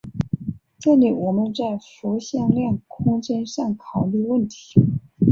[0.79, 4.81] 这里我们在复向量空间上考虑问题。